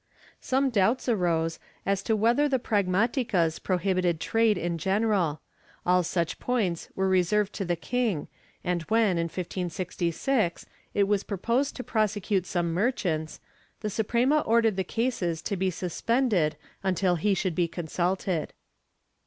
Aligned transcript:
^ 0.01 0.03
Some 0.41 0.71
doubts 0.71 1.07
arose 1.07 1.59
as 1.85 2.01
to 2.01 2.15
whether 2.15 2.49
the 2.49 2.57
pragmaticas 2.57 3.61
prohibited 3.61 4.19
trade 4.19 4.57
in 4.57 4.79
general; 4.79 5.41
all 5.85 6.01
such 6.01 6.39
points 6.39 6.89
were 6.95 7.07
reserved 7.07 7.53
to 7.53 7.65
the 7.65 7.75
king 7.75 8.27
and 8.63 8.81
when, 8.89 9.19
in 9.19 9.25
1566, 9.25 10.65
it 10.95 11.03
was 11.07 11.23
proposed 11.23 11.75
to 11.75 11.83
prosecute 11.83 12.47
some 12.47 12.73
merchants, 12.73 13.39
the 13.81 13.91
Suprema 13.91 14.39
ordered 14.39 14.75
the 14.75 14.83
cases 14.83 15.39
to 15.43 15.55
be 15.55 15.69
suspended 15.69 16.57
until 16.81 17.17
he 17.17 17.35
should 17.35 17.53
be 17.53 17.67
consulted. 17.67 18.53